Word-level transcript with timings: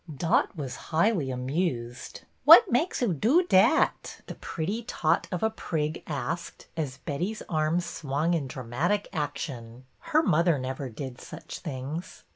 ''Dot 0.25 0.55
was 0.57 0.75
highly 0.89 1.29
amused. 1.29 2.21
Wat 2.43 2.71
makes 2.71 3.01
00 3.01 3.13
do 3.13 3.43
dat?" 3.45 4.21
the 4.25 4.33
pretty 4.33 4.81
tot 4.81 5.27
of 5.31 5.43
a 5.43 5.51
prig 5.51 6.01
asked, 6.07 6.65
as 6.75 6.97
Betty's 7.05 7.43
arms 7.47 7.85
swung 7.85 8.33
in 8.33 8.47
dramatic 8.47 9.07
action. 9.13 9.85
Her 10.09 10.23
mother 10.23 10.57
never 10.57 10.89
did 10.89 11.21
such 11.21 11.59
things. 11.59 12.23